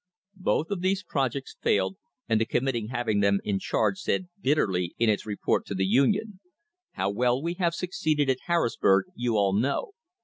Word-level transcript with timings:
Both 0.41 0.71
of 0.71 0.81
these 0.81 1.03
projects 1.03 1.55
failed, 1.61 1.97
and 2.27 2.41
the 2.41 2.45
committee 2.45 2.87
having 2.87 3.19
them 3.19 3.39
in 3.43 3.59
charge 3.59 3.99
said 3.99 4.29
bitterly 4.41 4.95
in 4.97 5.11
its 5.11 5.27
report 5.27 5.63
to 5.67 5.75
the 5.75 5.85
Union: 5.85 6.39
"How 6.93 7.11
well 7.11 7.39
we 7.39 7.53
have 7.59 7.75
succeeded 7.75 8.27
at 8.27 8.37
Harrisburg 8.47 9.05
you 9.15 9.37
all 9.37 9.53
know. 9.53 9.91